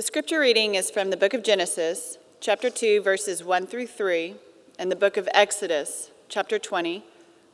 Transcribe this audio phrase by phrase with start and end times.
[0.00, 4.34] The scripture reading is from the book of Genesis, chapter 2, verses 1 through 3,
[4.78, 7.04] and the book of Exodus, chapter 20,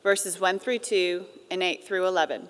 [0.04, 2.48] verses 1 through 2 and 8 through 11.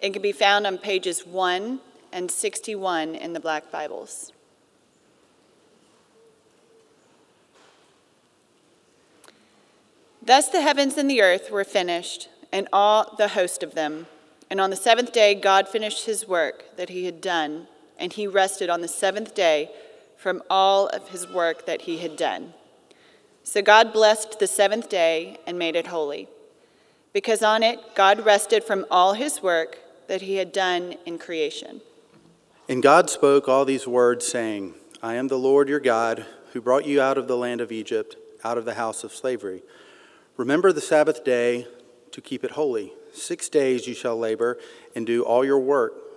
[0.00, 1.80] It can be found on pages 1
[2.12, 4.32] and 61 in the Black Bibles.
[10.22, 14.06] Thus the heavens and the earth were finished, and all the host of them.
[14.48, 17.66] And on the seventh day, God finished his work that he had done,
[17.98, 19.70] and he rested on the seventh day
[20.16, 22.54] from all of his work that he had done.
[23.42, 26.28] So God blessed the seventh day and made it holy,
[27.12, 29.78] because on it God rested from all his work
[30.08, 31.80] that he had done in creation.
[32.68, 36.86] And God spoke all these words, saying, I am the Lord your God, who brought
[36.86, 39.62] you out of the land of Egypt, out of the house of slavery.
[40.36, 41.66] Remember the Sabbath day
[42.10, 42.92] to keep it holy.
[43.12, 44.58] Six days you shall labor
[44.94, 45.92] and do all your work,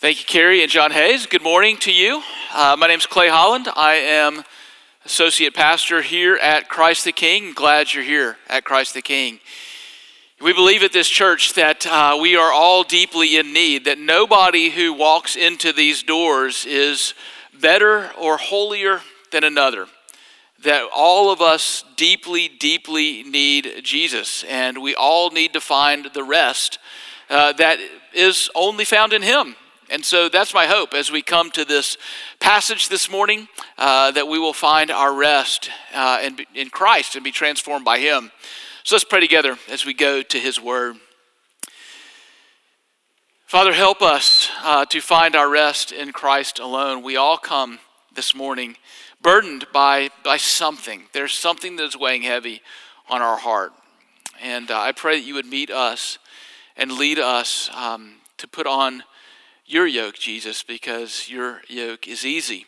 [0.00, 1.26] Thank you, Carrie and John Hayes.
[1.26, 2.22] Good morning to you.
[2.54, 3.66] Uh, my name is Clay Holland.
[3.74, 4.44] I am
[5.04, 7.52] associate pastor here at Christ the King.
[7.52, 9.40] Glad you're here at Christ the King.
[10.40, 14.70] We believe at this church that uh, we are all deeply in need, that nobody
[14.70, 17.12] who walks into these doors is
[17.60, 19.00] better or holier
[19.32, 19.88] than another.
[20.62, 26.22] That all of us deeply, deeply need Jesus, and we all need to find the
[26.22, 26.78] rest
[27.28, 27.80] uh, that
[28.14, 29.56] is only found in Him.
[29.90, 31.96] And so that's my hope as we come to this
[32.40, 37.24] passage this morning uh, that we will find our rest uh, in, in Christ and
[37.24, 38.30] be transformed by Him.
[38.84, 40.96] So let's pray together as we go to His Word.
[43.46, 47.02] Father, help us uh, to find our rest in Christ alone.
[47.02, 47.78] We all come
[48.14, 48.76] this morning
[49.22, 51.04] burdened by, by something.
[51.14, 52.60] There's something that is weighing heavy
[53.08, 53.72] on our heart.
[54.42, 56.18] And uh, I pray that you would meet us
[56.76, 59.02] and lead us um, to put on
[59.68, 62.66] your yoke, Jesus, because your yoke is easy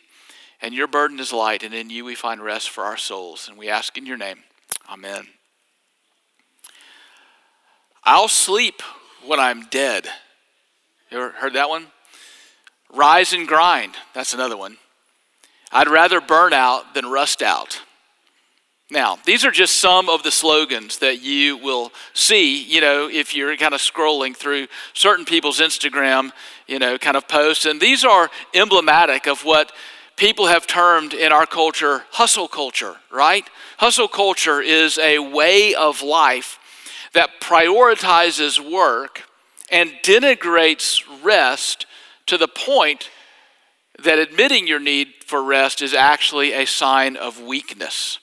[0.61, 3.47] and your burden is light, and in you we find rest for our souls.
[3.49, 4.43] And we ask in your name.
[4.87, 5.27] Amen.
[8.03, 8.81] I'll sleep
[9.25, 10.05] when I'm dead.
[11.09, 11.87] You ever heard that one?
[12.93, 13.95] Rise and grind.
[14.13, 14.77] That's another one.
[15.71, 17.81] I'd rather burn out than rust out.
[18.91, 23.33] Now, these are just some of the slogans that you will see, you know, if
[23.33, 26.31] you're kind of scrolling through certain people's Instagram,
[26.67, 27.65] you know, kind of posts.
[27.65, 29.71] And these are emblematic of what
[30.17, 33.49] people have termed in our culture hustle culture, right?
[33.77, 36.59] Hustle culture is a way of life
[37.13, 39.23] that prioritizes work
[39.71, 41.85] and denigrates rest
[42.25, 43.09] to the point
[44.03, 48.19] that admitting your need for rest is actually a sign of weakness.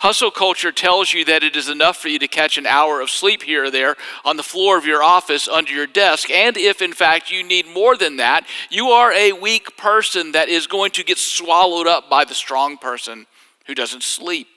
[0.00, 3.10] Hustle culture tells you that it is enough for you to catch an hour of
[3.10, 6.30] sleep here or there on the floor of your office under your desk.
[6.30, 10.48] And if, in fact, you need more than that, you are a weak person that
[10.48, 13.26] is going to get swallowed up by the strong person
[13.66, 14.48] who doesn't sleep.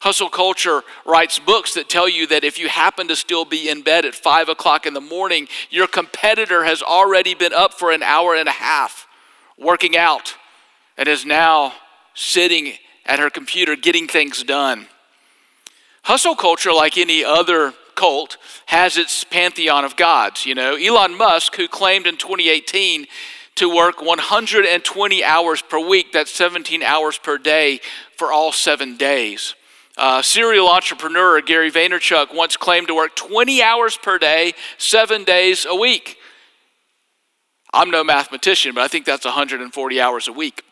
[0.00, 3.82] Hustle culture writes books that tell you that if you happen to still be in
[3.82, 8.02] bed at five o'clock in the morning, your competitor has already been up for an
[8.02, 9.06] hour and a half
[9.56, 10.34] working out
[10.96, 11.72] and is now
[12.14, 12.74] sitting
[13.06, 14.86] at her computer getting things done.
[16.04, 18.36] Hustle culture, like any other cult,
[18.66, 20.44] has its pantheon of gods.
[20.44, 23.06] You know, Elon Musk, who claimed in 2018
[23.56, 27.80] to work 120 hours per week, that's 17 hours per day
[28.16, 29.54] for all seven days.
[29.96, 35.66] Uh, serial entrepreneur Gary Vaynerchuk once claimed to work 20 hours per day, seven days
[35.68, 36.16] a week.
[37.74, 40.62] I'm no mathematician, but I think that's 140 hours a week.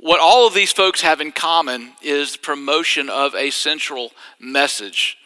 [0.00, 5.18] What all of these folks have in common is the promotion of a central message.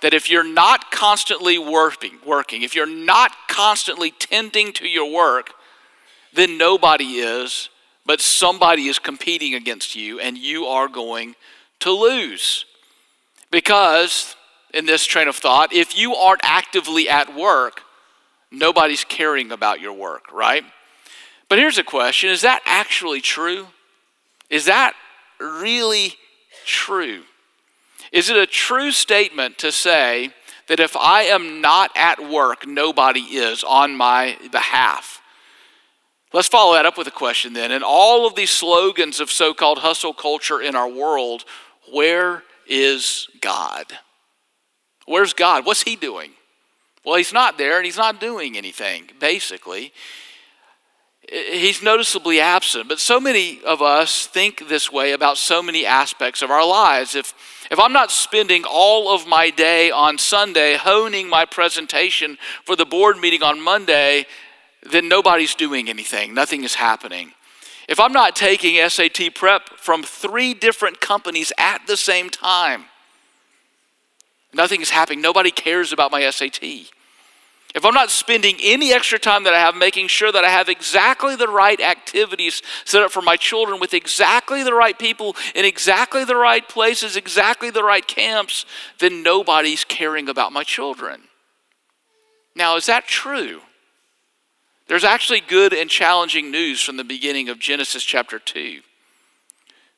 [0.00, 5.50] That if you're not constantly working, working, if you're not constantly tending to your work,
[6.32, 7.68] then nobody is,
[8.06, 11.34] but somebody is competing against you, and you are going
[11.80, 12.64] to lose.
[13.50, 14.36] Because,
[14.72, 17.82] in this train of thought, if you aren't actively at work,
[18.52, 20.64] nobody's caring about your work, right?
[21.48, 23.66] But here's a question is that actually true?
[24.52, 24.92] Is that
[25.40, 26.12] really
[26.66, 27.22] true?
[28.12, 30.28] Is it a true statement to say
[30.68, 35.22] that if I am not at work, nobody is on my behalf?
[36.34, 37.72] Let's follow that up with a question then.
[37.72, 41.46] In all of these slogans of so called hustle culture in our world,
[41.90, 43.86] where is God?
[45.06, 45.64] Where's God?
[45.64, 46.32] What's He doing?
[47.06, 49.94] Well, He's not there and He's not doing anything, basically.
[51.30, 52.88] He's noticeably absent.
[52.88, 57.14] But so many of us think this way about so many aspects of our lives.
[57.14, 57.32] If,
[57.70, 62.84] if I'm not spending all of my day on Sunday honing my presentation for the
[62.84, 64.26] board meeting on Monday,
[64.90, 67.32] then nobody's doing anything, nothing is happening.
[67.88, 72.84] If I'm not taking SAT prep from three different companies at the same time,
[74.52, 75.20] nothing is happening.
[75.20, 76.62] Nobody cares about my SAT.
[77.74, 80.68] If I'm not spending any extra time that I have making sure that I have
[80.68, 85.64] exactly the right activities set up for my children with exactly the right people in
[85.64, 88.66] exactly the right places, exactly the right camps,
[88.98, 91.22] then nobody's caring about my children.
[92.54, 93.62] Now, is that true?
[94.88, 98.80] There's actually good and challenging news from the beginning of Genesis chapter 2,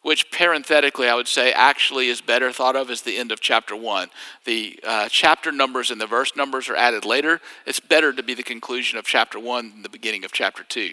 [0.05, 3.75] which parenthetically I would say actually is better thought of as the end of chapter
[3.75, 4.11] 1.
[4.45, 7.41] The uh, chapter numbers and the verse numbers are added later.
[7.65, 10.91] It's better to be the conclusion of chapter 1 than the beginning of chapter 2.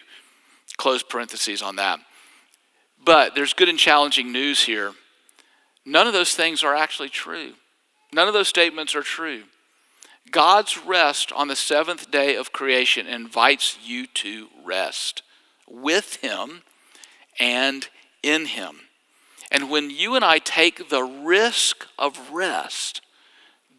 [0.78, 2.00] Close parentheses on that.
[3.04, 4.94] But there's good and challenging news here.
[5.86, 7.52] None of those things are actually true.
[8.13, 9.44] None of those statements are true.
[10.31, 15.22] God's rest on the seventh day of creation invites you to rest
[15.69, 16.62] with Him
[17.42, 17.90] and
[18.24, 18.80] in Him.
[19.51, 23.01] And when you and I take the risk of rest,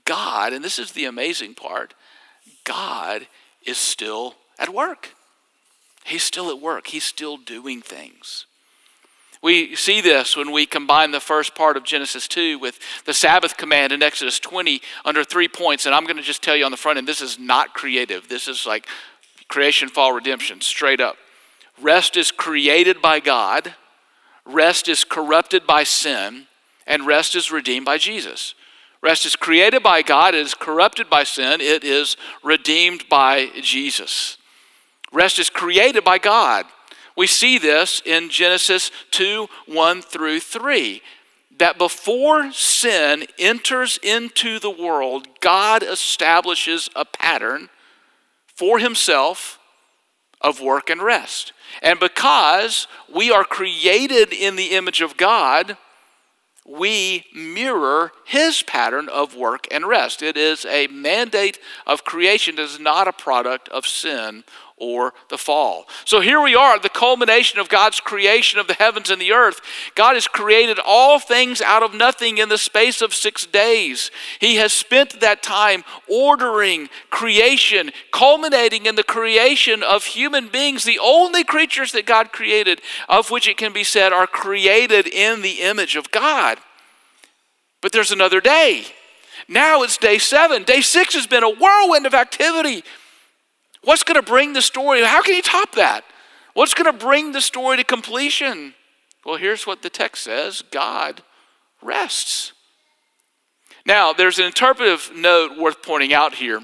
[0.04, 1.94] God, and this is the amazing part,
[2.64, 3.26] God
[3.64, 5.14] is still at work.
[6.04, 8.46] He's still at work, He's still doing things.
[9.40, 13.56] We see this when we combine the first part of Genesis 2 with the Sabbath
[13.56, 15.84] command in Exodus 20 under three points.
[15.84, 18.28] And I'm going to just tell you on the front end this is not creative.
[18.28, 18.86] This is like
[19.48, 21.16] creation, fall, redemption, straight up.
[21.80, 23.74] Rest is created by God,
[24.46, 26.46] rest is corrupted by sin,
[26.86, 28.54] and rest is redeemed by Jesus.
[29.02, 34.38] Rest is created by God, it is corrupted by sin, it is redeemed by Jesus.
[35.12, 36.66] Rest is created by God.
[37.16, 41.02] We see this in Genesis 2 1 through 3.
[41.58, 47.68] That before sin enters into the world, God establishes a pattern
[48.46, 49.58] for himself
[50.40, 51.52] of work and rest.
[51.80, 55.76] And because we are created in the image of God,
[56.66, 60.22] we mirror his pattern of work and rest.
[60.22, 64.44] It is a mandate of creation, it is not a product of sin
[64.82, 65.86] or the fall.
[66.04, 69.60] So here we are, the culmination of God's creation of the heavens and the earth.
[69.94, 74.10] God has created all things out of nothing in the space of six days.
[74.40, 80.98] He has spent that time ordering creation, culminating in the creation of human beings, the
[80.98, 85.60] only creatures that God created, of which it can be said are created in the
[85.62, 86.58] image of God.
[87.80, 88.86] But there's another day.
[89.48, 90.64] Now it's day seven.
[90.64, 92.82] Day six has been a whirlwind of activity.
[93.84, 95.02] What's going to bring the story?
[95.02, 96.04] How can you top that?
[96.54, 98.74] What's going to bring the story to completion?
[99.24, 101.22] Well, here's what the text says God
[101.82, 102.52] rests.
[103.84, 106.60] Now, there's an interpretive note worth pointing out here.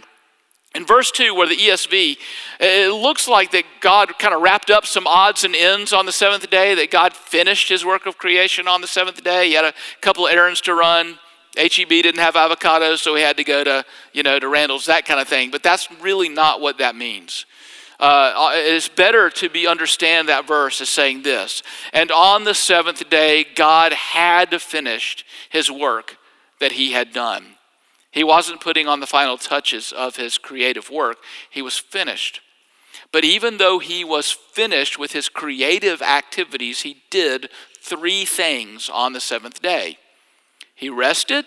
[0.74, 2.18] In verse 2, where the ESV,
[2.60, 6.12] it looks like that God kind of wrapped up some odds and ends on the
[6.12, 9.48] seventh day, that God finished his work of creation on the seventh day.
[9.48, 11.18] He had a couple errands to run.
[11.58, 15.04] HEB didn't have avocados, so we had to go to, you know, to Randall's, that
[15.04, 15.50] kind of thing.
[15.50, 17.46] But that's really not what that means.
[17.98, 21.64] Uh, it's better to be understand that verse as saying this.
[21.92, 26.16] And on the seventh day god had finished his work
[26.60, 27.56] that he had done.
[28.12, 31.18] He wasn't putting on the final touches of his creative work.
[31.50, 32.40] He was finished.
[33.10, 37.50] But even though he was finished with his creative activities he did
[37.80, 39.98] three things on the seventh day
[40.78, 41.46] he rested,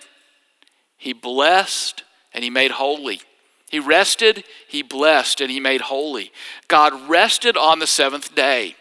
[0.98, 3.22] he blessed, and he made holy.
[3.70, 6.34] He rested, he blessed, and he made holy.
[6.68, 8.76] God rested on the seventh day.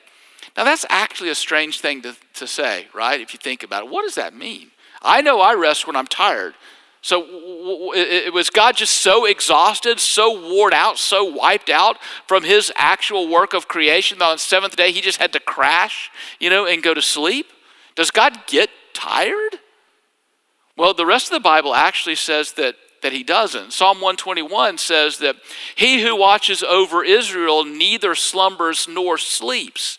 [0.57, 3.21] Now, that's actually a strange thing to, to say, right?
[3.21, 3.90] If you think about it.
[3.90, 4.73] What does that mean?
[5.00, 6.54] I know I rest when I'm tired.
[7.00, 7.21] So,
[8.35, 13.54] was God just so exhausted, so worn out, so wiped out from his actual work
[13.54, 16.83] of creation that on the seventh day he just had to crash, you know, and
[16.83, 17.47] go to sleep?
[17.95, 19.50] Does God get tired?
[20.80, 23.75] Well, the rest of the Bible actually says that, that he doesn't.
[23.75, 25.37] Psalm 121 says that
[25.76, 29.99] he who watches over Israel neither slumbers nor sleeps.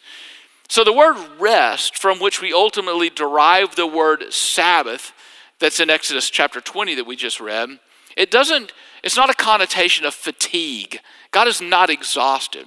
[0.69, 5.13] So the word rest, from which we ultimately derive the word Sabbath,
[5.59, 7.69] that's in Exodus chapter 20 that we just read,
[8.17, 8.73] it doesn't,
[9.03, 11.00] it's not a connotation of fatigue.
[11.29, 12.65] God is not exhausted.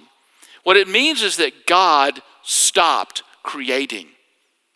[0.62, 4.06] What it means is that God stopped creating,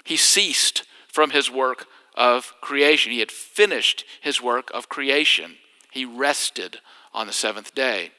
[0.02, 1.86] He ceased from His work
[2.18, 3.12] of creation.
[3.12, 5.56] He had finished His work of creation.
[5.90, 6.80] He rested
[7.14, 8.10] on the seventh day.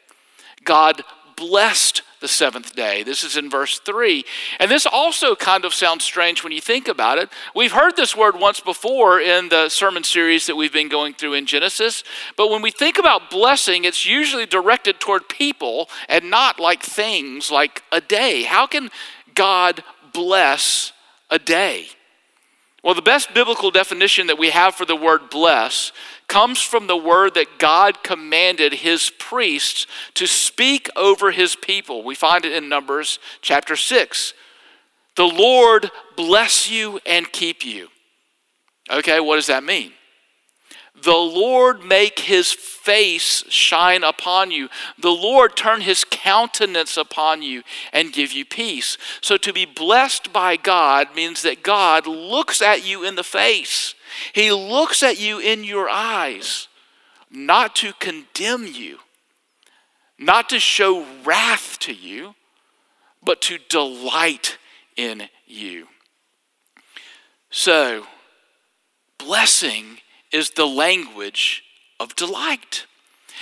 [0.64, 1.04] God
[1.36, 3.04] blessed the seventh day.
[3.04, 4.26] This is in verse 3.
[4.60, 7.30] And this also kind of sounds strange when you think about it.
[7.56, 11.34] We've heard this word once before in the sermon series that we've been going through
[11.34, 12.04] in Genesis,
[12.36, 17.52] but when we think about blessing, it's usually directed toward people and not like things
[17.52, 18.44] like a day.
[18.44, 18.90] How can
[19.34, 20.92] God bless
[21.30, 21.88] a day?
[22.84, 25.92] Well, the best biblical definition that we have for the word bless
[26.28, 32.04] comes from the word that God commanded his priests to speak over his people.
[32.04, 34.34] We find it in Numbers chapter 6.
[35.18, 37.90] The Lord bless you and keep you.
[38.90, 39.92] Okay, what does that mean?
[41.04, 44.70] The Lord make his face shine upon you.
[44.98, 47.64] The Lord turn his countenance upon you
[47.94, 48.98] and give you peace.
[49.22, 53.96] So to be blessed by God means that God looks at you in the face.
[54.34, 56.68] He looks at you in your eyes,
[57.30, 59.00] not to condemn you,
[60.18, 62.36] not to show wrath to you,
[63.24, 64.58] but to delight
[64.96, 65.88] in you.
[67.52, 68.06] So,
[69.18, 70.00] blessing
[70.32, 71.64] is the language
[72.00, 72.86] of delight.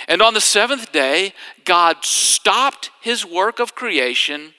[0.08, 1.34] And on the seventh day,
[1.66, 4.54] God stopped his work of creation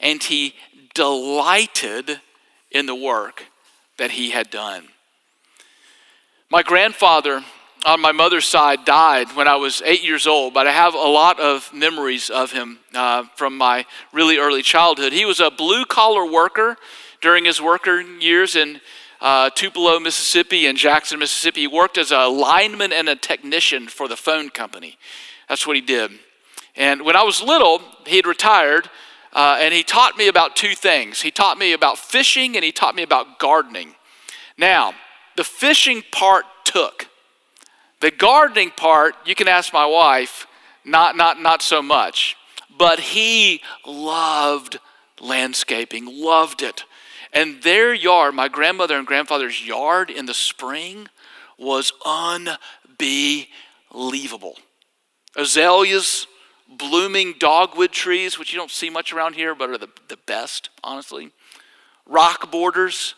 [0.00, 0.54] and he
[0.94, 2.20] delighted
[2.70, 3.44] in the work
[3.98, 4.88] that he had done.
[6.50, 7.42] My grandfather
[7.84, 10.98] on my mother's side died when I was eight years old, but I have a
[10.98, 15.12] lot of memories of him uh, from my really early childhood.
[15.12, 16.76] He was a blue collar worker
[17.20, 18.80] during his worker years in
[19.20, 21.62] uh, Tupelo, Mississippi, and Jackson, Mississippi.
[21.62, 24.98] He worked as a lineman and a technician for the phone company.
[25.48, 26.10] That's what he did.
[26.76, 28.90] And when I was little, he had retired,
[29.32, 31.22] uh, and he taught me about two things.
[31.22, 33.94] He taught me about fishing, and he taught me about gardening.
[34.58, 34.94] Now,
[35.36, 37.08] the fishing part took.
[38.00, 40.46] The gardening part, you can ask my wife,
[40.84, 42.36] not, not, not so much.
[42.78, 44.78] But he loved
[45.18, 46.84] landscaping, loved it.
[47.32, 51.08] And their yard, my grandmother and grandfather's yard in the spring,
[51.58, 52.58] was unbelievable.
[55.36, 56.26] Azaleas,
[56.68, 60.70] blooming dogwood trees, which you don't see much around here, but are the, the best,
[60.82, 61.30] honestly.
[62.06, 63.14] Rock borders,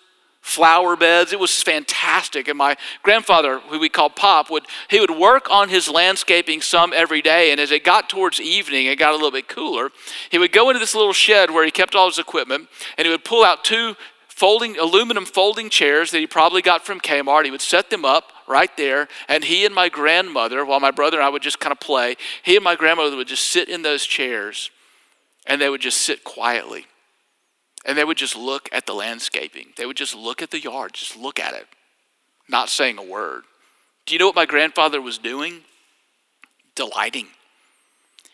[0.48, 1.32] flower beds.
[1.32, 2.48] It was fantastic.
[2.48, 6.92] And my grandfather, who we called Pop, would he would work on his landscaping some
[6.92, 7.52] every day.
[7.52, 9.90] And as it got towards evening, it got a little bit cooler.
[10.30, 13.10] He would go into this little shed where he kept all his equipment, and he
[13.12, 13.94] would pull out two
[14.28, 17.44] folding aluminum folding chairs that he probably got from Kmart.
[17.44, 21.18] He would set them up right there, and he and my grandmother, while my brother
[21.18, 23.82] and I would just kind of play, he and my grandmother would just sit in
[23.82, 24.70] those chairs,
[25.46, 26.86] and they would just sit quietly
[27.88, 29.68] and they would just look at the landscaping.
[29.76, 31.66] They would just look at the yard, just look at it,
[32.46, 33.44] not saying a word.
[34.04, 35.62] Do you know what my grandfather was doing?
[36.74, 37.28] Delighting.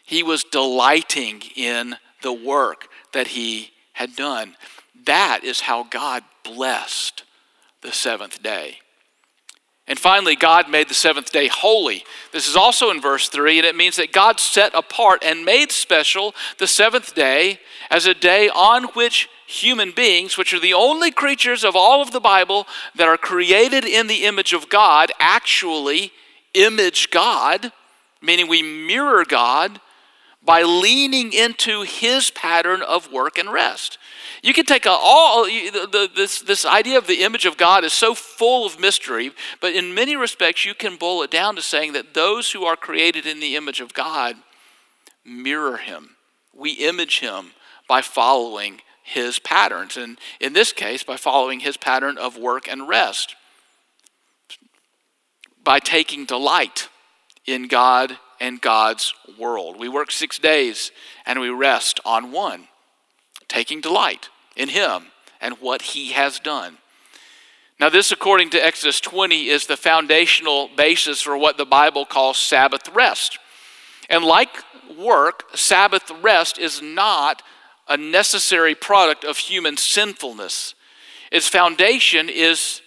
[0.04, 4.56] He was delighting in the work that he had done.
[5.06, 7.23] That is how God blessed
[7.80, 8.78] the seventh day.
[9.87, 12.04] And finally, God made the seventh day holy.
[12.32, 15.70] This is also in verse 3, and it means that God set apart and made
[15.70, 21.11] special the seventh day as a day on which human beings, which are the only
[21.11, 26.13] creatures of all of the Bible that are created in the image of God, actually
[26.55, 27.73] image God,
[28.23, 29.81] meaning we mirror God
[30.43, 33.99] by leaning into his pattern of work and rest.
[34.43, 37.83] You can take a, all the, the, this, this idea of the image of God
[37.83, 41.63] is so full of mystery, but in many respects, you can boil it down to
[41.63, 44.37] saying that those who are created in the image of God
[45.25, 46.17] mirror him.
[46.55, 47.53] We image him
[47.89, 52.88] by following his patterns, and in this case, by following his pattern of work and
[52.88, 53.37] rest,
[55.62, 56.88] by taking delight
[57.46, 59.78] in God and God's world.
[59.78, 60.90] We work six days
[61.26, 62.68] and we rest on one,
[63.46, 65.08] taking delight in him
[65.38, 66.78] and what he has done.
[67.78, 72.38] Now, this, according to Exodus 20, is the foundational basis for what the Bible calls
[72.38, 73.38] Sabbath rest.
[74.08, 74.56] And like
[74.96, 77.42] work, Sabbath rest is not
[77.88, 80.75] a necessary product of human sinfulness.
[81.31, 82.81] Its foundation is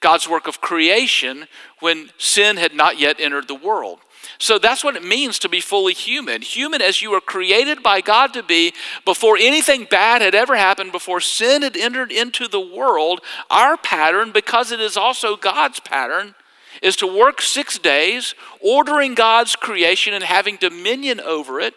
[0.00, 1.46] God's work of creation
[1.80, 3.98] when sin had not yet entered the world.
[4.38, 6.42] So that's what it means to be fully human.
[6.42, 8.72] Human as you were created by God to be
[9.04, 13.20] before anything bad had ever happened, before sin had entered into the world.
[13.50, 16.34] Our pattern, because it is also God's pattern,
[16.82, 21.74] is to work six days, ordering God's creation and having dominion over it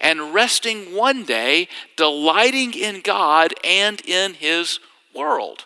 [0.00, 4.80] and resting one day, delighting in God and in His
[5.14, 5.64] world.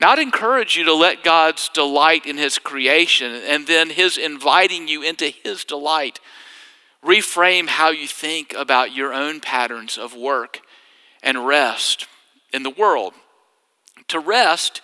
[0.00, 4.86] Now, I'd encourage you to let God's delight in His creation and then His inviting
[4.88, 6.20] you into His delight
[7.04, 10.60] reframe how you think about your own patterns of work
[11.22, 12.06] and rest
[12.52, 13.14] in the world.
[14.08, 14.80] To rest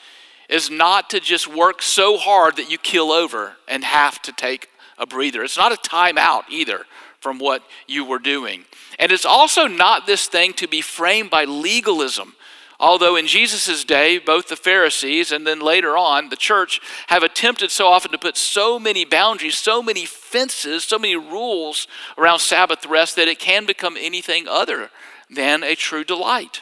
[0.48, 4.68] is not to just work so hard that you kill over and have to take
[4.98, 5.42] a breather.
[5.42, 6.84] It's not a timeout either
[7.24, 8.66] from what you were doing.
[8.98, 12.34] And it's also not this thing to be framed by legalism.
[12.78, 17.70] Although in Jesus' day, both the Pharisees and then later on the church have attempted
[17.70, 21.88] so often to put so many boundaries, so many fences, so many rules
[22.18, 24.90] around Sabbath rest that it can become anything other
[25.30, 26.60] than a true delight.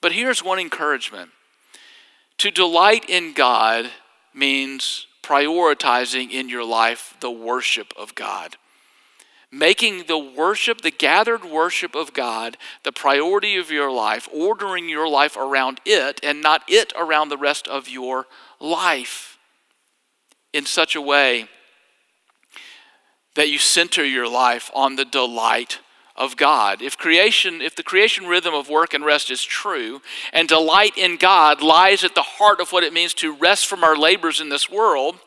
[0.00, 1.28] But here's one encouragement
[2.38, 3.90] to delight in God
[4.32, 8.56] means prioritizing in your life the worship of God.
[9.54, 15.08] Making the worship, the gathered worship of God, the priority of your life, ordering your
[15.08, 18.26] life around it and not it around the rest of your
[18.58, 19.38] life
[20.52, 21.48] in such a way
[23.36, 25.78] that you center your life on the delight
[26.16, 26.82] of God.
[26.82, 31.16] If creation, if the creation rhythm of work and rest is true, and delight in
[31.16, 34.48] God lies at the heart of what it means to rest from our labors in
[34.48, 35.20] this world,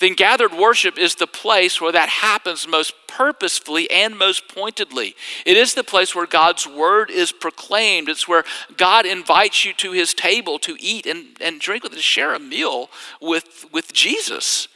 [0.00, 5.14] then gathered worship is the place where that happens most purposefully and most pointedly.
[5.44, 8.08] It is the place where God's word is proclaimed.
[8.08, 8.44] It's where
[8.78, 12.38] God invites you to his table to eat and, and drink with, to share a
[12.38, 12.88] meal
[13.20, 14.68] with, with Jesus.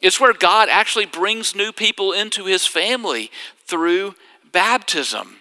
[0.00, 3.30] It's where God actually brings new people into his family
[3.66, 4.14] through
[4.52, 5.36] baptism.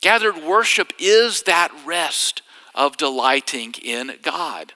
[0.00, 2.40] Gathered worship is that rest
[2.74, 4.72] of delighting in God.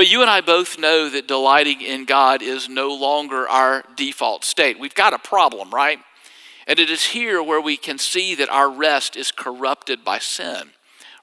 [0.00, 4.46] But you and I both know that delighting in God is no longer our default
[4.46, 4.80] state.
[4.80, 5.98] We've got a problem, right?
[6.66, 10.70] And it is here where we can see that our rest is corrupted by sin.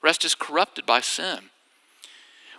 [0.03, 1.50] Rest is corrupted by sin.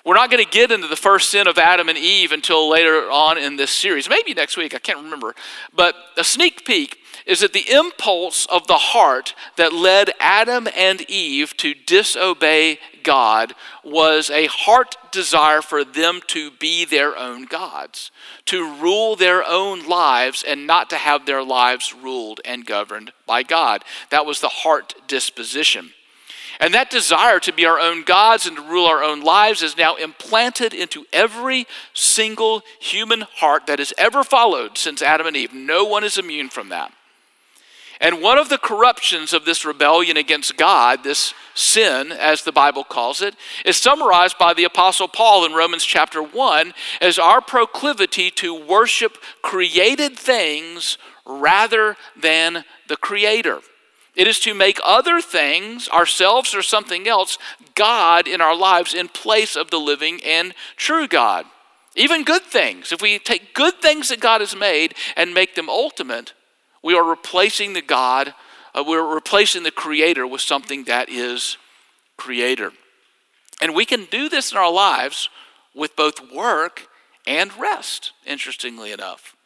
[0.05, 3.11] We're not going to get into the first sin of Adam and Eve until later
[3.11, 4.08] on in this series.
[4.08, 5.34] Maybe next week, I can't remember.
[5.75, 11.02] But a sneak peek is that the impulse of the heart that led Adam and
[11.11, 18.11] Eve to disobey God was a heart desire for them to be their own gods,
[18.47, 23.43] to rule their own lives and not to have their lives ruled and governed by
[23.43, 23.84] God.
[24.11, 25.93] That was the heart disposition.
[26.60, 29.76] And that desire to be our own gods and to rule our own lives is
[29.76, 35.54] now implanted into every single human heart that has ever followed since Adam and Eve.
[35.54, 36.92] No one is immune from that.
[38.00, 42.84] And one of the corruptions of this rebellion against God, this sin, as the Bible
[42.84, 48.30] calls it, is summarized by the Apostle Paul in Romans chapter 1 as our proclivity
[48.32, 53.60] to worship created things rather than the Creator.
[54.19, 57.39] It is to make other things, ourselves or something else,
[57.76, 61.47] God in our lives in place of the living and true God.
[61.95, 62.91] Even good things.
[62.91, 66.33] If we take good things that God has made and make them ultimate,
[66.83, 68.35] we are replacing the God,
[68.75, 71.57] uh, we're replacing the Creator with something that is
[72.17, 72.73] Creator.
[73.61, 75.28] And we can do this in our lives
[75.76, 76.89] with both work
[77.25, 79.37] and rest, interestingly enough.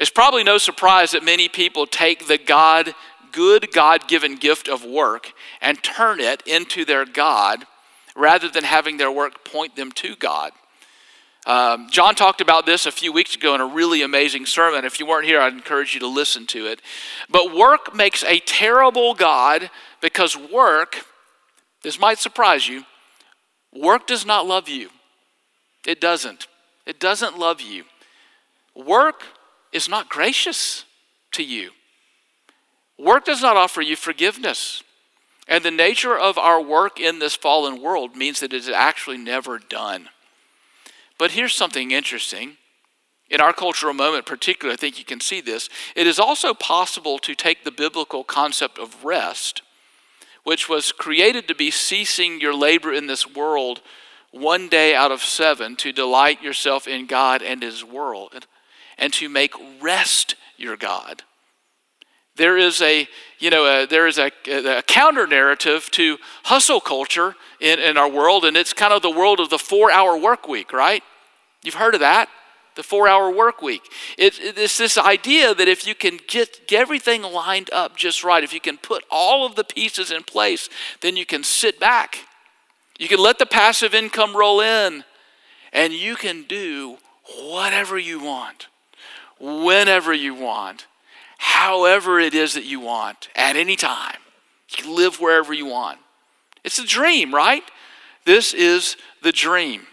[0.00, 2.94] It's probably no surprise that many people take the God,
[3.32, 7.64] good God given gift of work and turn it into their God
[8.16, 10.52] rather than having their work point them to God.
[11.46, 14.84] Um, John talked about this a few weeks ago in a really amazing sermon.
[14.84, 16.82] If you weren't here, I'd encourage you to listen to it.
[17.30, 19.70] But work makes a terrible God
[20.02, 21.04] because work,
[21.82, 22.84] this might surprise you,
[23.72, 24.90] work does not love you.
[25.86, 26.46] It doesn't.
[26.84, 27.84] It doesn't love you.
[28.74, 29.22] Work
[29.72, 30.84] is not gracious
[31.32, 31.70] to you.
[33.00, 34.82] Work does not offer you forgiveness.
[35.48, 39.16] And the nature of our work in this fallen world means that it is actually
[39.16, 40.10] never done.
[41.18, 42.56] But here's something interesting.
[43.30, 45.68] In our cultural moment, particularly, I think you can see this.
[45.96, 49.62] It is also possible to take the biblical concept of rest,
[50.44, 53.80] which was created to be ceasing your labor in this world
[54.30, 58.46] one day out of seven to delight yourself in God and His world,
[58.98, 61.22] and to make rest your God.
[62.40, 63.06] There is a,
[63.38, 68.46] you know, there is a, a counter narrative to hustle culture in, in our world,
[68.46, 71.02] and it's kind of the world of the four hour work week, right?
[71.62, 72.30] You've heard of that?
[72.76, 73.82] The four hour work week.
[74.16, 78.42] It, it's this idea that if you can get, get everything lined up just right,
[78.42, 80.70] if you can put all of the pieces in place,
[81.02, 82.20] then you can sit back.
[82.98, 85.04] You can let the passive income roll in,
[85.74, 86.96] and you can do
[87.38, 88.68] whatever you want,
[89.38, 90.86] whenever you want,
[91.40, 94.18] however it is that you want at any time.
[94.70, 95.98] You can live wherever you want.
[96.62, 97.62] It's a dream, right?
[98.26, 99.86] This is the dream.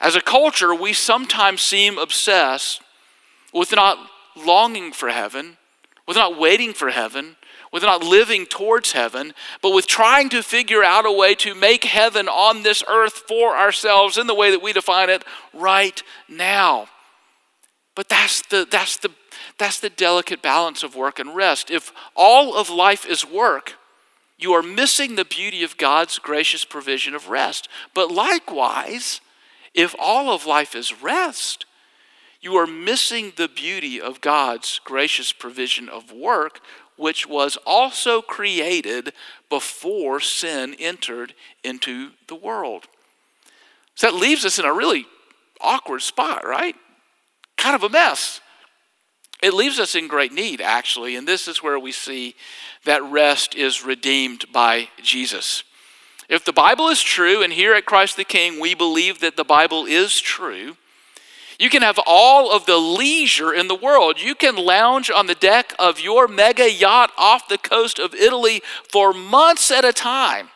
[0.00, 2.82] As a culture, we sometimes seem obsessed
[3.54, 3.98] with not
[4.36, 5.56] longing for heaven,
[6.08, 7.36] with not waiting for heaven,
[7.72, 11.84] with not living towards heaven, but with trying to figure out a way to make
[11.84, 16.88] heaven on this earth for ourselves in the way that we define it right now.
[17.94, 19.10] But that's the, that's the,
[19.58, 21.70] that's the delicate balance of work and rest.
[21.70, 23.74] If all of life is work,
[24.38, 27.68] you are missing the beauty of God's gracious provision of rest.
[27.94, 29.20] But likewise,
[29.74, 31.64] if all of life is rest,
[32.40, 36.60] you are missing the beauty of God's gracious provision of work,
[36.96, 39.12] which was also created
[39.48, 42.86] before sin entered into the world.
[43.94, 45.06] So that leaves us in a really
[45.60, 46.76] awkward spot, right?
[47.56, 48.40] Kind of a mess.
[49.42, 52.34] It leaves us in great need, actually, and this is where we see
[52.84, 55.62] that rest is redeemed by Jesus.
[56.28, 59.44] If the Bible is true, and here at Christ the King we believe that the
[59.44, 60.76] Bible is true,
[61.58, 64.20] you can have all of the leisure in the world.
[64.20, 68.62] You can lounge on the deck of your mega yacht off the coast of Italy
[68.90, 70.50] for months at a time.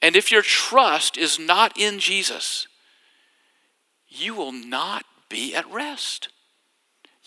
[0.00, 2.66] And if your trust is not in Jesus,
[4.08, 6.28] you will not be at rest.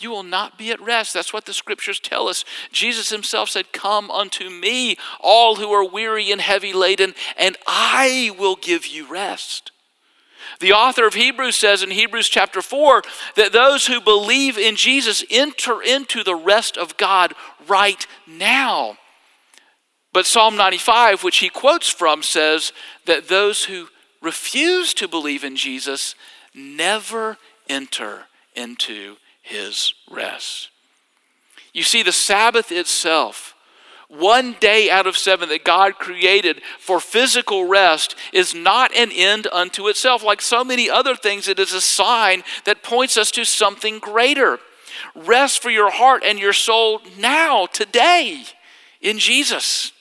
[0.02, 1.14] You will not be at rest.
[1.14, 2.44] That's what the scriptures tell us.
[2.72, 8.36] Jesus himself said, Come unto me, all who are weary and heavy laden, and I
[8.38, 9.72] will give you rest.
[10.60, 13.04] The author of Hebrews says in Hebrews chapter 4
[13.36, 17.34] that those who believe in Jesus enter into the rest of God
[17.68, 18.98] right now.
[20.14, 22.74] But Psalm 95, which he quotes from, says
[23.06, 23.88] that those who
[24.22, 26.16] refuse to believe in Jesus
[26.54, 27.38] never
[27.70, 29.16] enter into
[29.52, 30.70] his rest.
[31.74, 33.56] You see, the Sabbath itself,
[34.10, 39.48] one day out of seven that God created for physical rest, is not an end
[39.52, 40.24] unto itself.
[40.24, 44.60] Like so many other things, it is a sign that points us to something greater.
[45.16, 48.44] Rest for your heart and your soul now, today,
[49.02, 49.94] in Jesus.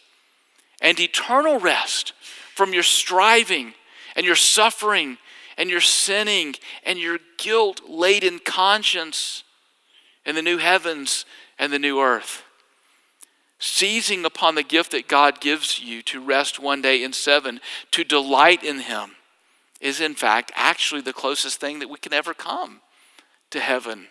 [0.83, 2.15] And eternal rest
[2.55, 3.75] from your striving
[4.17, 5.19] and your suffering
[5.61, 9.45] and your sinning and your guilt laden conscience
[10.25, 11.27] in the new heavens
[11.59, 12.45] and the new earth.
[13.59, 18.05] Seizing upon the gift that God gives you to rest one day in seven, to
[18.05, 19.17] delight in Him,
[19.83, 22.81] is in fact actually the closest thing that we can ever come
[23.51, 24.07] to heaven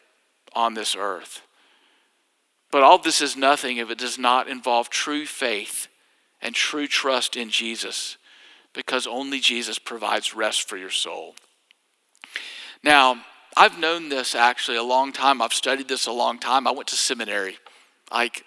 [0.53, 1.41] on this earth.
[2.69, 5.88] But all this is nothing if it does not involve true faith
[6.43, 8.18] and true trust in Jesus
[8.73, 11.36] because only Jesus provides rest for your soul.
[12.84, 13.23] Now,
[13.58, 15.41] I've known this actually a long time.
[15.41, 16.67] I've studied this a long time.
[16.67, 17.58] I went to seminary.
[18.12, 18.45] Like,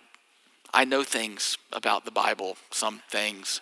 [0.73, 3.61] I know things about the Bible, some things.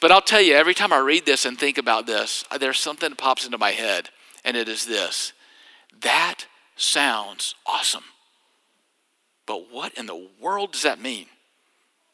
[0.00, 3.10] But I'll tell you, every time I read this and think about this, there's something
[3.10, 4.08] that pops into my head,
[4.44, 5.32] and it is this
[6.00, 8.04] that sounds awesome.
[9.46, 11.26] But what in the world does that mean?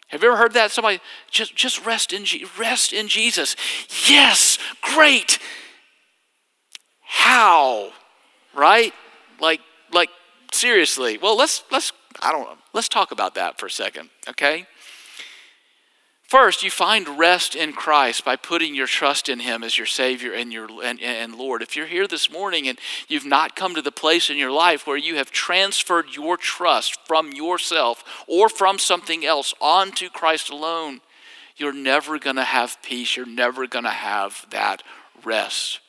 [0.08, 0.70] Have you ever heard that?
[0.70, 2.24] Somebody just, just rest in
[2.58, 3.56] rest in Jesus.
[4.06, 5.38] Yes, great.
[7.00, 7.90] How?
[8.54, 8.92] Right?
[9.40, 9.60] Like
[9.92, 10.10] like
[10.52, 11.18] seriously.
[11.18, 12.56] Well, let's let's I don't know.
[12.72, 14.66] Let's talk about that for a second, okay?
[16.28, 20.34] First, you find rest in Christ by putting your trust in Him as your Savior
[20.34, 21.62] and your and, and, Lord.
[21.62, 24.86] If you're here this morning and you've not come to the place in your life
[24.86, 31.00] where you have transferred your trust from yourself or from something else onto Christ alone,
[31.56, 33.16] you're never going to have peace.
[33.16, 34.82] You're never going to have that
[35.24, 35.80] rest.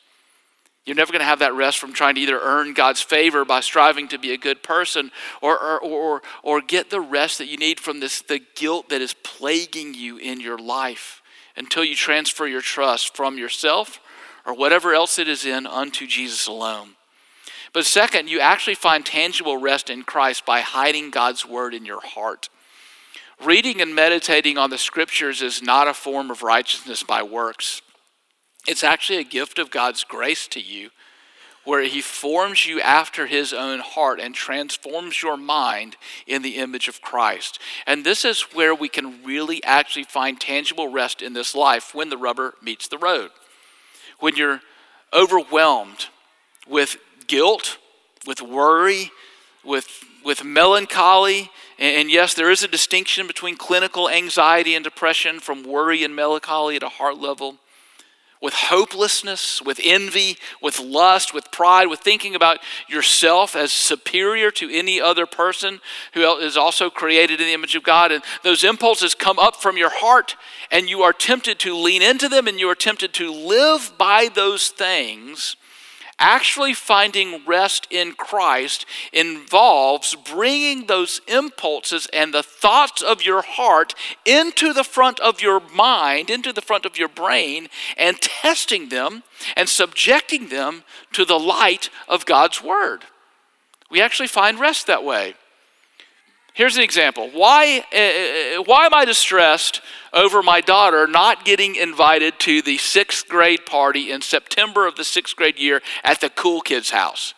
[0.86, 3.60] You're never going to have that rest from trying to either earn God's favor by
[3.60, 5.10] striving to be a good person
[5.42, 9.02] or, or, or, or get the rest that you need from this, the guilt that
[9.02, 11.22] is plaguing you in your life
[11.56, 14.00] until you transfer your trust from yourself
[14.46, 16.90] or whatever else it is in unto Jesus alone.
[17.72, 22.00] But second, you actually find tangible rest in Christ by hiding God's word in your
[22.00, 22.48] heart.
[23.44, 27.82] Reading and meditating on the scriptures is not a form of righteousness by works.
[28.70, 30.90] It's actually a gift of God's grace to you
[31.64, 36.86] where he forms you after his own heart and transforms your mind in the image
[36.86, 37.58] of Christ.
[37.84, 42.10] And this is where we can really actually find tangible rest in this life when
[42.10, 43.32] the rubber meets the road.
[44.20, 44.60] When you're
[45.12, 46.06] overwhelmed
[46.68, 47.76] with guilt,
[48.24, 49.10] with worry,
[49.64, 55.64] with, with melancholy, and yes, there is a distinction between clinical anxiety and depression from
[55.64, 57.56] worry and melancholy at a heart level
[58.40, 64.70] with hopelessness, with envy, with lust, with pride, with thinking about yourself as superior to
[64.72, 65.80] any other person
[66.14, 68.12] who is also created in the image of God.
[68.12, 70.36] And those impulses come up from your heart,
[70.70, 74.28] and you are tempted to lean into them, and you are tempted to live by
[74.34, 75.56] those things
[76.22, 83.94] Actually, finding rest in Christ involves bringing those impulses and the thoughts of your heart
[84.26, 89.22] into the front of your mind, into the front of your brain, and testing them
[89.56, 93.04] and subjecting them to the light of God's Word.
[93.90, 95.34] We actually find rest that way.
[96.60, 97.30] Here's an example.
[97.32, 99.80] Why, uh, why am I distressed
[100.12, 105.04] over my daughter not getting invited to the sixth grade party in September of the
[105.04, 107.32] sixth grade year at the cool kids' house?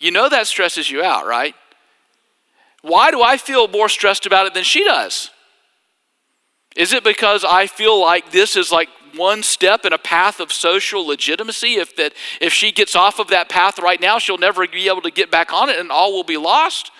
[0.00, 1.54] You know that stresses you out, right?
[2.80, 5.28] Why do I feel more stressed about it than she does?
[6.74, 10.50] Is it because I feel like this is like one step in a path of
[10.50, 11.74] social legitimacy?
[11.74, 15.02] If that if she gets off of that path right now, she'll never be able
[15.02, 16.90] to get back on it and all will be lost?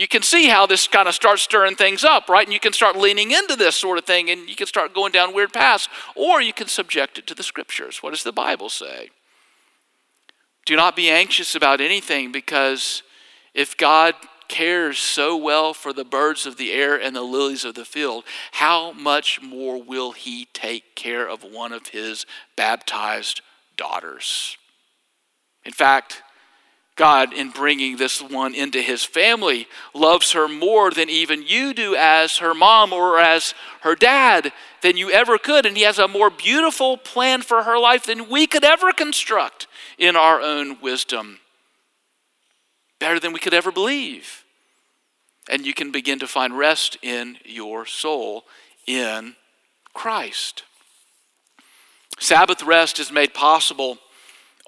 [0.00, 2.46] You can see how this kind of starts stirring things up, right?
[2.46, 5.12] And you can start leaning into this sort of thing and you can start going
[5.12, 5.90] down weird paths.
[6.16, 8.02] Or you can subject it to the scriptures.
[8.02, 9.10] What does the Bible say?
[10.64, 13.02] Do not be anxious about anything because
[13.52, 14.14] if God
[14.48, 18.24] cares so well for the birds of the air and the lilies of the field,
[18.52, 22.24] how much more will He take care of one of His
[22.56, 23.42] baptized
[23.76, 24.56] daughters?
[25.66, 26.22] In fact,
[27.00, 31.96] God, in bringing this one into his family, loves her more than even you do
[31.96, 35.64] as her mom or as her dad than you ever could.
[35.64, 39.66] And he has a more beautiful plan for her life than we could ever construct
[39.96, 41.38] in our own wisdom.
[42.98, 44.44] Better than we could ever believe.
[45.48, 48.44] And you can begin to find rest in your soul
[48.86, 49.36] in
[49.94, 50.64] Christ.
[52.18, 53.96] Sabbath rest is made possible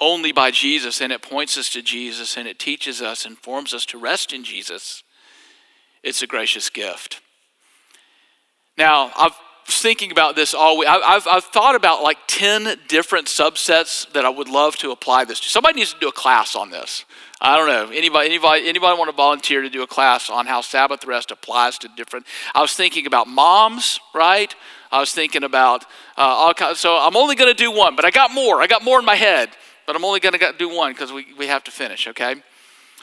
[0.02, 3.72] only by Jesus, and it points us to Jesus, and it teaches us and forms
[3.72, 5.04] us to rest in Jesus.
[6.02, 7.20] It's a gracious gift.
[8.76, 10.88] Now, I've thinking about this all week.
[10.88, 15.38] I've, I've thought about like 10 different subsets that I would love to apply this
[15.40, 15.48] to.
[15.48, 17.04] Somebody needs to do a class on this.
[17.40, 17.96] I don't know.
[17.96, 21.78] Anybody, anybody, anybody want to volunteer to do a class on how Sabbath rest applies
[21.78, 22.26] to different?
[22.54, 24.54] I was thinking about moms, right?
[24.90, 25.84] I was thinking about
[26.18, 26.80] uh, all kinds.
[26.80, 28.60] So I'm only going to do one, but I got more.
[28.60, 29.50] I got more in my head
[29.86, 32.36] but I'm only going to do one because we, we have to finish, okay?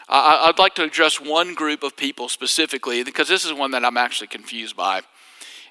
[0.08, 3.86] I, I'd like to address one group of people specifically because this is one that
[3.86, 5.02] I'm actually confused by.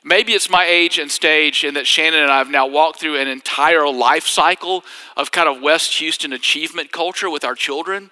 [0.05, 3.17] Maybe it's my age and stage, and that Shannon and I have now walked through
[3.17, 4.85] an entire life cycle
[5.17, 8.11] of kind of West Houston achievement culture with our children,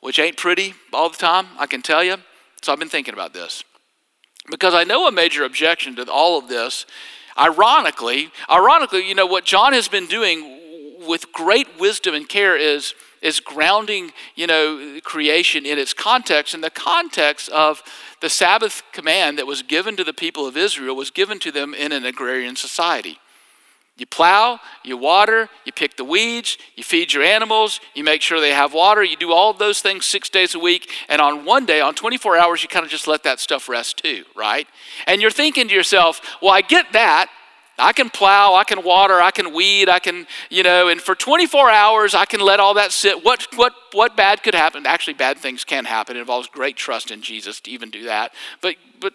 [0.00, 2.16] which ain't pretty all the time, I can tell you.
[2.62, 3.62] So I've been thinking about this.
[4.50, 6.84] Because I know a major objection to all of this,
[7.38, 10.53] ironically, ironically, you know, what John has been doing
[11.06, 16.54] with great wisdom and care is is grounding you know creation in its context.
[16.54, 17.82] And the context of
[18.20, 21.74] the sabbath command that was given to the people of israel was given to them
[21.74, 23.18] in an agrarian society.
[23.96, 28.40] You plow you water you pick the weeds you feed your animals you make sure
[28.40, 31.64] they have water you do all those things six days a week and on one
[31.64, 34.66] day on 24 hours you kind of just let that stuff rest too right?
[35.06, 37.30] And you're thinking to yourself well i get that
[37.78, 41.14] I can plow, I can water, I can weed, I can, you know, and for
[41.14, 43.24] 24 hours I can let all that sit.
[43.24, 44.86] What, what, what bad could happen?
[44.86, 46.16] Actually, bad things can happen.
[46.16, 48.32] It involves great trust in Jesus to even do that.
[48.60, 49.14] But, but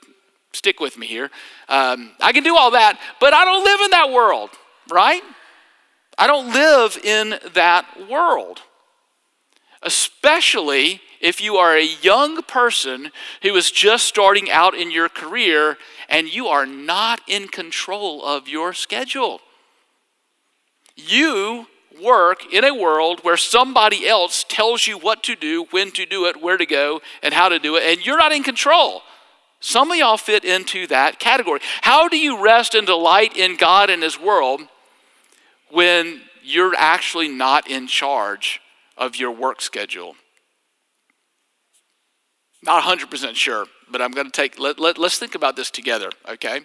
[0.51, 1.31] stick with me here.
[1.69, 4.49] Um, I can do all that, but I don't live in that world,
[4.89, 5.23] right?
[6.17, 8.61] I don't live in that world.
[9.81, 15.77] Especially if you are a young person who is just starting out in your career
[16.07, 19.41] and you are not in control of your schedule.
[20.95, 21.67] You
[22.01, 26.25] work in a world where somebody else tells you what to do, when to do
[26.25, 29.01] it, where to go, and how to do it, and you're not in control.
[29.59, 31.59] Some of y'all fit into that category.
[31.81, 34.61] How do you rest and delight in God and His world
[35.69, 38.61] when you're actually not in charge
[38.97, 40.15] of your work schedule?
[42.63, 46.11] Not 100% sure, but I'm going to take, let, let, us think about this together,
[46.27, 46.61] okay?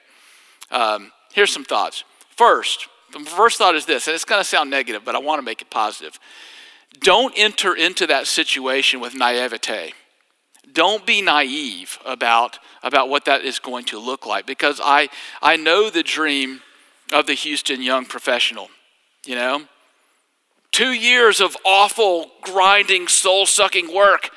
[0.71, 2.05] Um, here's some thoughts.
[2.37, 5.39] First, the first thought is this, and it's going to sound negative, but I want
[5.39, 6.19] to make it positive.
[7.01, 9.93] Don't enter into that situation with naivete.
[10.73, 15.09] Don't be naive about, about what that is going to look like because I,
[15.41, 16.61] I know the dream
[17.13, 18.69] of the Houston young professional,
[19.25, 19.63] you know?
[20.73, 24.31] Two years of awful, grinding, soul sucking work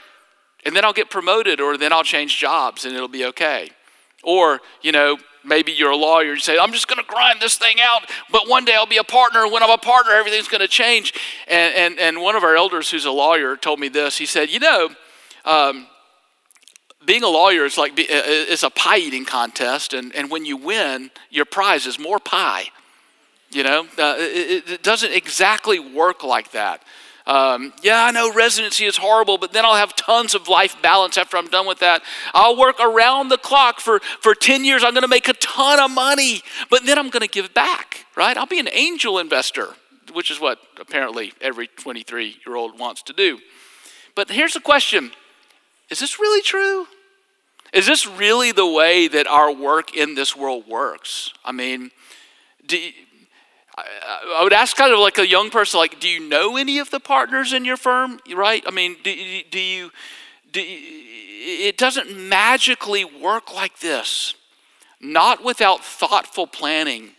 [0.67, 3.69] and then I'll get promoted or then I'll change jobs and it'll be okay.
[4.21, 7.77] Or, you know, maybe you're a lawyer, you say, I'm just to grind this thing
[7.81, 8.01] out,
[8.31, 9.47] but one day I'll be a partner.
[9.47, 11.13] When I'm a partner, everything's to change.
[11.47, 14.17] And, and, and one of our elders, who's a lawyer, told me this.
[14.17, 14.89] He said, You know,
[15.45, 15.87] um,
[17.05, 21.09] being a lawyer is like it's a pie eating contest, and, and when you win,
[21.29, 22.65] your prize is more pie.
[23.49, 26.83] You know, uh, it, it, doesn't exactly work like that.
[27.27, 31.17] Um, yeah, I know residency is horrible, but then I'll have tons of life balance
[31.17, 32.01] after I'm done with that.
[32.33, 34.81] I'll work around the clock for, for 10 years.
[34.81, 38.05] I'm going to make a ton of money, but then I'm going to give back,
[38.15, 38.37] right?
[38.37, 39.73] I'll be an angel investor,
[40.13, 43.39] which is what apparently every 23 year old wants to do.
[44.15, 45.11] But here's the question
[45.89, 46.87] Is this really true?
[47.73, 51.33] Is this really the way that our work in this world works?
[51.43, 51.91] I mean,
[52.65, 52.77] do,
[53.77, 56.89] I would ask kind of like a young person, like, do you know any of
[56.89, 58.19] the partners in your firm?
[58.33, 58.63] Right?
[58.65, 59.13] I mean, do,
[59.51, 59.91] do you,
[60.51, 64.33] do it doesn't magically work like this.
[64.99, 67.11] Not without thoughtful planning.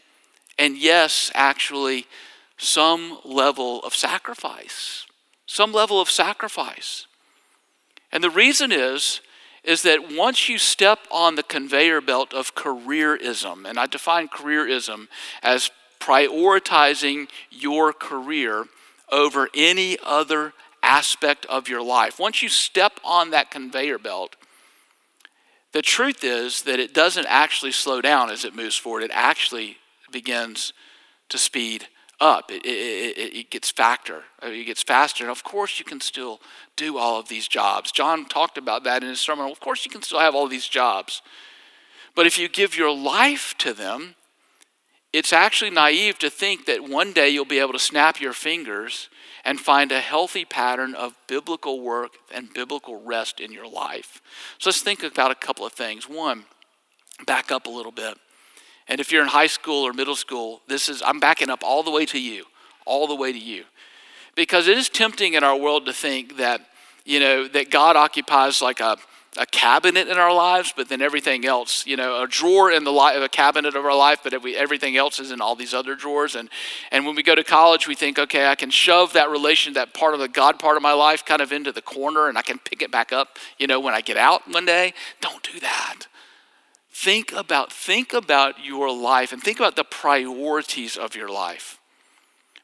[0.59, 2.07] And yes, actually,
[2.57, 5.07] some level of sacrifice.
[5.47, 7.07] Some level of sacrifice.
[8.11, 9.21] And the reason is,
[9.63, 15.09] is that once you step on the conveyor belt of careerism, and I define careerism
[15.43, 18.67] as prioritizing your career
[19.11, 22.19] over any other aspect of your life.
[22.19, 24.37] Once you step on that conveyor belt,
[25.73, 29.03] the truth is that it doesn't actually slow down as it moves forward.
[29.03, 29.77] It actually
[30.11, 30.73] begins
[31.29, 31.89] to speed
[32.21, 32.51] up.
[32.51, 34.25] It, it, it, it, gets faster.
[34.43, 35.25] It gets faster.
[35.25, 36.41] Uh, and of course, you can still
[36.77, 37.93] do all of these jobs.
[37.93, 39.51] John talked about that in his sermon.
[39.51, 41.23] Of course, you can still have all these jobs.
[42.15, 44.17] But if you give your life to them,
[45.13, 49.09] it's actually naive to think that one day you'll be able to snap your fingers
[49.45, 54.21] and find a healthy pattern of biblical work and biblical rest in your life.
[54.59, 56.09] So let's think about a couple of things.
[56.09, 56.45] One,
[57.27, 58.19] back up a little bit.
[58.89, 61.83] And if you're in high school or middle school, this is I'm backing up all
[61.83, 62.45] the way to you,
[62.85, 63.65] all the way to you.
[64.35, 66.61] Because it is tempting in our world to think that,
[67.05, 68.99] you know, that God occupies like a
[69.39, 72.93] a cabinet in our lives, but then everything else, you know, a drawer in the
[72.93, 76.35] li- a cabinet of our life, but everything else is in all these other drawers.
[76.35, 76.51] And,
[76.91, 79.95] and when we go to college, we think, okay, I can shove that relation, that
[79.95, 82.43] part of the God part of my life, kind of into the corner, and I
[82.43, 84.93] can pick it back up, you know, when I get out one day.
[85.21, 86.07] Don't do that.
[86.91, 91.78] Think about think about your life and think about the priorities of your life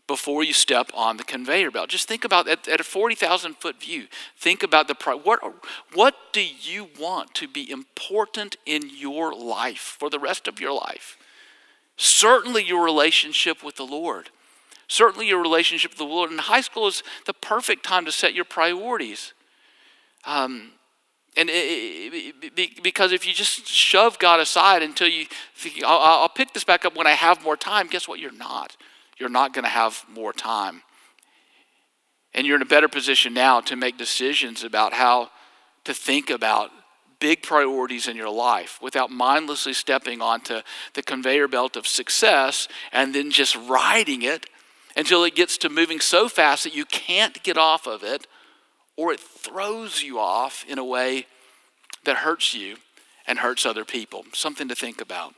[0.06, 1.88] before you step on the conveyor belt.
[1.88, 4.06] Just think about at, at a 40,000 foot view.
[4.36, 5.40] Think about the what
[5.94, 10.72] what do you want to be important in your life for the rest of your
[10.72, 11.16] life?
[11.96, 14.30] Certainly your relationship with the Lord.
[14.88, 16.30] Certainly your relationship with the Lord.
[16.30, 19.32] And high school is the perfect time to set your priorities.
[20.26, 20.72] Um,
[21.36, 26.52] and it, because if you just shove God aside until you think, I'll, I'll pick
[26.52, 28.20] this back up when I have more time, guess what?
[28.20, 28.76] You're not
[29.18, 30.83] you're not going to have more time.
[32.35, 35.31] And you're in a better position now to make decisions about how
[35.85, 36.70] to think about
[37.20, 40.61] big priorities in your life without mindlessly stepping onto
[40.94, 44.46] the conveyor belt of success and then just riding it
[44.96, 48.27] until it gets to moving so fast that you can't get off of it
[48.96, 51.27] or it throws you off in a way
[52.05, 52.77] that hurts you
[53.27, 54.24] and hurts other people.
[54.33, 55.35] Something to think about.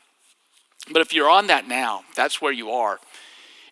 [0.92, 2.98] But if you're on that now, that's where you are.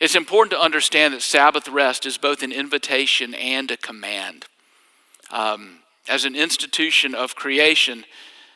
[0.04, 4.44] It's important to understand that Sabbath rest is both an invitation and a command.
[5.30, 8.04] Um, as an institution of creation,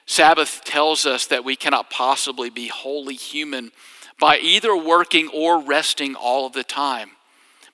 [0.05, 3.73] Sabbath tells us that we cannot possibly be wholly human
[4.21, 7.13] by either working or resting all of the time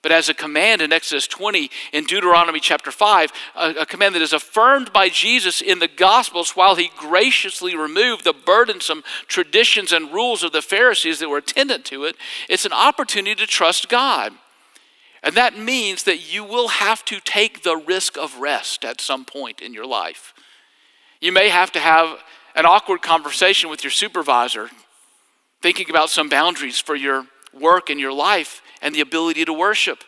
[0.05, 4.21] but as a command in Exodus 20, in Deuteronomy chapter 5, a, a, command that
[4.21, 10.13] is affirmed by Jesus in the Gospels while he graciously removed the burdensome traditions and
[10.13, 12.17] rules of the Pharisees that were attendant to it.
[12.47, 14.33] It's an opportunity to trust God.
[15.23, 19.25] And that means that you will have to take the risk of rest at some
[19.25, 20.35] point in your life.
[21.19, 22.19] You may have to have
[22.53, 24.69] an awkward conversation with your supervisor,
[25.63, 27.25] thinking about some boundaries for your
[27.59, 30.03] work and your life and the ability to worship.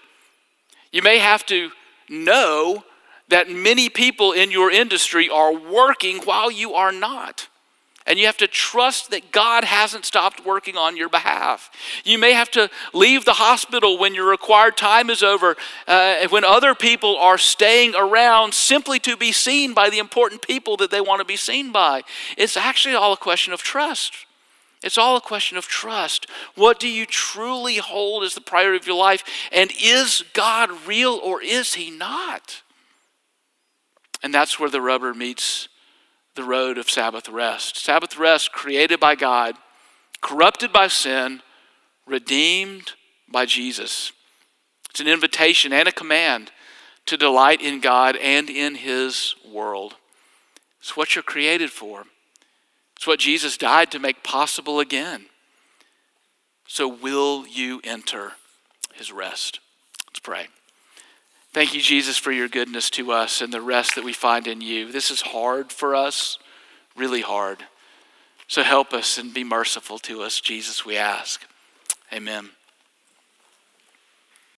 [0.91, 1.71] You may have to
[2.09, 2.83] know
[3.29, 7.49] that many people in your industry are working while you are not.
[8.07, 11.69] And you have to trust that God hasn't stopped working on your behalf.
[12.05, 15.57] You may have to leave the hospital when your required time is over,
[15.87, 20.77] uh, when other people are staying around simply to be seen by the important people
[20.77, 22.03] that they want to be seen by.
[22.37, 24.26] It's actually all a question of trust.
[24.83, 26.27] It's all a question of trust.
[26.55, 29.23] What do you truly hold as the priority of your life?
[29.51, 32.61] And is God real or is He not?
[34.21, 35.67] And that's where the rubber meets
[36.35, 37.77] the road of Sabbath rest.
[37.77, 39.55] Sabbath rest, created by God,
[40.21, 41.41] corrupted by sin,
[42.05, 42.93] redeemed
[43.27, 44.11] by Jesus.
[44.91, 46.51] It's an invitation and a command
[47.07, 49.95] to delight in God and in His world.
[50.79, 52.03] It's what you're created for.
[52.97, 55.27] It's what Jesus died to make possible again.
[56.67, 58.33] So, will you enter
[58.93, 59.59] His rest?
[60.07, 60.47] Let's pray.
[61.53, 64.61] Thank you, Jesus, for your goodness to us and the rest that we find in
[64.61, 64.91] you.
[64.91, 66.37] This is hard for us,
[66.95, 67.63] really hard.
[68.47, 71.41] So help us and be merciful to us, Jesus, we ask.
[72.13, 72.49] Amen.